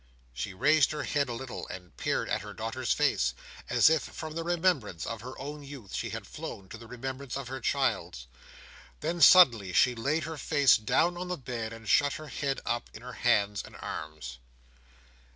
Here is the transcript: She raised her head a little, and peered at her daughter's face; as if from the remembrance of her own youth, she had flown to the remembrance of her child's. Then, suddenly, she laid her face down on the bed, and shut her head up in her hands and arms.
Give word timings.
She 0.33 0.55
raised 0.55 0.89
her 0.93 1.03
head 1.03 1.29
a 1.29 1.33
little, 1.33 1.67
and 1.67 1.95
peered 1.95 2.27
at 2.27 2.41
her 2.41 2.55
daughter's 2.55 2.91
face; 2.91 3.35
as 3.69 3.87
if 3.87 4.01
from 4.01 4.33
the 4.33 4.43
remembrance 4.43 5.05
of 5.05 5.21
her 5.21 5.37
own 5.37 5.61
youth, 5.61 5.93
she 5.93 6.09
had 6.09 6.25
flown 6.25 6.67
to 6.69 6.77
the 6.79 6.87
remembrance 6.87 7.37
of 7.37 7.49
her 7.49 7.59
child's. 7.61 8.25
Then, 9.01 9.21
suddenly, 9.21 9.73
she 9.73 9.93
laid 9.93 10.23
her 10.23 10.37
face 10.39 10.75
down 10.75 11.17
on 11.17 11.27
the 11.27 11.37
bed, 11.37 11.71
and 11.71 11.87
shut 11.87 12.13
her 12.13 12.29
head 12.29 12.61
up 12.65 12.89
in 12.95 13.03
her 13.03 13.13
hands 13.13 13.61
and 13.63 13.75
arms. 13.75 14.39